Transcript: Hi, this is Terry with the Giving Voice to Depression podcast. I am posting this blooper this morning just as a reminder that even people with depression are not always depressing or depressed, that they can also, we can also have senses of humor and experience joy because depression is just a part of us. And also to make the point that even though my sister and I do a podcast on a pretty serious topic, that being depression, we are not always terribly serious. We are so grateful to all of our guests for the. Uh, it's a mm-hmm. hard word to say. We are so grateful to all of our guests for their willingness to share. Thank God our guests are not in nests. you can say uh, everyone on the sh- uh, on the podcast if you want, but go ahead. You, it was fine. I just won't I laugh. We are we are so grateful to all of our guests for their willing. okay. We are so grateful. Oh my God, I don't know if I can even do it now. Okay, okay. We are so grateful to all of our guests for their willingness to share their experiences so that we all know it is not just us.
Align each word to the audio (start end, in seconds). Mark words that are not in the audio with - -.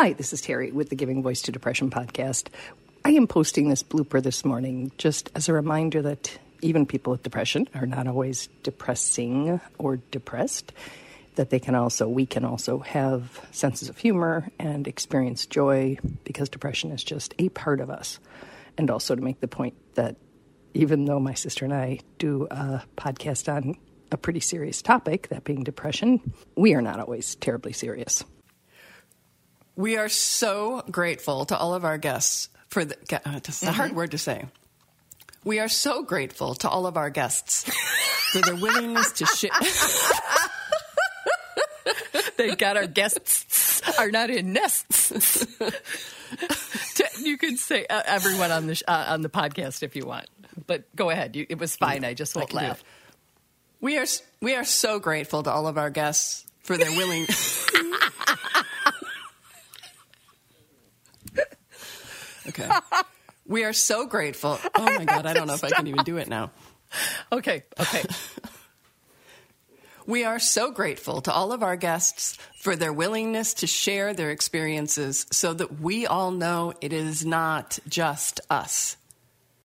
Hi, 0.00 0.14
this 0.14 0.32
is 0.32 0.40
Terry 0.40 0.72
with 0.72 0.88
the 0.88 0.96
Giving 0.96 1.22
Voice 1.22 1.42
to 1.42 1.52
Depression 1.52 1.90
podcast. 1.90 2.46
I 3.04 3.10
am 3.10 3.26
posting 3.26 3.68
this 3.68 3.82
blooper 3.82 4.22
this 4.22 4.46
morning 4.46 4.92
just 4.96 5.28
as 5.34 5.46
a 5.46 5.52
reminder 5.52 6.00
that 6.00 6.38
even 6.62 6.86
people 6.86 7.10
with 7.10 7.22
depression 7.22 7.68
are 7.74 7.84
not 7.84 8.06
always 8.06 8.48
depressing 8.62 9.60
or 9.76 9.96
depressed, 10.10 10.72
that 11.34 11.50
they 11.50 11.58
can 11.58 11.74
also, 11.74 12.08
we 12.08 12.24
can 12.24 12.46
also 12.46 12.78
have 12.78 13.46
senses 13.50 13.90
of 13.90 13.98
humor 13.98 14.48
and 14.58 14.88
experience 14.88 15.44
joy 15.44 15.98
because 16.24 16.48
depression 16.48 16.92
is 16.92 17.04
just 17.04 17.34
a 17.38 17.50
part 17.50 17.78
of 17.78 17.90
us. 17.90 18.20
And 18.78 18.90
also 18.90 19.14
to 19.14 19.20
make 19.20 19.40
the 19.40 19.48
point 19.48 19.74
that 19.96 20.16
even 20.72 21.04
though 21.04 21.20
my 21.20 21.34
sister 21.34 21.66
and 21.66 21.74
I 21.74 21.98
do 22.18 22.48
a 22.50 22.82
podcast 22.96 23.54
on 23.54 23.76
a 24.10 24.16
pretty 24.16 24.40
serious 24.40 24.80
topic, 24.80 25.28
that 25.28 25.44
being 25.44 25.62
depression, 25.62 26.32
we 26.56 26.72
are 26.72 26.80
not 26.80 27.00
always 27.00 27.34
terribly 27.34 27.74
serious. 27.74 28.24
We 29.80 29.96
are 29.96 30.10
so 30.10 30.82
grateful 30.90 31.46
to 31.46 31.56
all 31.56 31.74
of 31.74 31.86
our 31.86 31.96
guests 31.96 32.50
for 32.68 32.84
the. 32.84 32.96
Uh, 33.10 33.36
it's 33.36 33.62
a 33.62 33.66
mm-hmm. 33.66 33.74
hard 33.74 33.92
word 33.94 34.10
to 34.10 34.18
say. 34.18 34.44
We 35.42 35.58
are 35.58 35.68
so 35.68 36.02
grateful 36.02 36.54
to 36.56 36.68
all 36.68 36.86
of 36.86 36.98
our 36.98 37.08
guests 37.08 37.64
for 38.30 38.42
their 38.42 38.56
willingness 38.56 39.12
to 39.12 39.24
share. 39.24 39.50
Thank 42.36 42.58
God 42.58 42.76
our 42.76 42.86
guests 42.86 43.80
are 43.98 44.10
not 44.10 44.28
in 44.28 44.52
nests. 44.52 45.46
you 47.22 47.38
can 47.38 47.56
say 47.56 47.86
uh, 47.88 48.02
everyone 48.04 48.50
on 48.50 48.66
the 48.66 48.74
sh- 48.74 48.82
uh, 48.86 49.06
on 49.08 49.22
the 49.22 49.30
podcast 49.30 49.82
if 49.82 49.96
you 49.96 50.04
want, 50.04 50.28
but 50.66 50.94
go 50.94 51.08
ahead. 51.08 51.36
You, 51.36 51.46
it 51.48 51.58
was 51.58 51.74
fine. 51.74 52.04
I 52.04 52.12
just 52.12 52.36
won't 52.36 52.54
I 52.54 52.66
laugh. 52.66 52.84
We 53.80 53.96
are 53.96 54.04
we 54.42 54.56
are 54.56 54.64
so 54.64 54.98
grateful 54.98 55.42
to 55.44 55.50
all 55.50 55.66
of 55.66 55.78
our 55.78 55.88
guests 55.88 56.44
for 56.64 56.76
their 56.76 56.90
willing. 56.90 57.26
okay. 62.50 62.68
We 63.46 63.64
are 63.64 63.72
so 63.72 64.06
grateful. 64.06 64.58
Oh 64.74 64.84
my 64.84 65.04
God, 65.04 65.26
I 65.26 65.34
don't 65.34 65.46
know 65.46 65.54
if 65.54 65.64
I 65.64 65.70
can 65.70 65.86
even 65.86 66.04
do 66.04 66.18
it 66.18 66.28
now. 66.28 66.50
Okay, 67.32 67.64
okay. 67.80 68.04
We 70.06 70.24
are 70.24 70.38
so 70.40 70.72
grateful 70.72 71.20
to 71.22 71.32
all 71.32 71.52
of 71.52 71.62
our 71.62 71.76
guests 71.76 72.36
for 72.58 72.74
their 72.74 72.92
willingness 72.92 73.54
to 73.54 73.66
share 73.66 74.12
their 74.12 74.30
experiences 74.30 75.26
so 75.30 75.54
that 75.54 75.80
we 75.80 76.06
all 76.06 76.30
know 76.32 76.74
it 76.80 76.92
is 76.92 77.24
not 77.24 77.78
just 77.88 78.40
us. 78.50 78.96